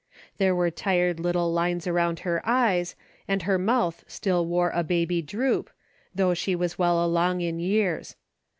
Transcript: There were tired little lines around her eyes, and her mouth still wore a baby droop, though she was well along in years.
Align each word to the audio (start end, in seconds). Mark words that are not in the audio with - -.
There 0.39 0.55
were 0.55 0.71
tired 0.71 1.19
little 1.19 1.53
lines 1.53 1.85
around 1.85 2.21
her 2.21 2.41
eyes, 2.43 2.95
and 3.27 3.43
her 3.43 3.59
mouth 3.59 4.03
still 4.07 4.43
wore 4.47 4.71
a 4.71 4.83
baby 4.83 5.21
droop, 5.21 5.69
though 6.15 6.33
she 6.33 6.55
was 6.55 6.79
well 6.79 7.05
along 7.05 7.41
in 7.41 7.59
years. 7.59 8.15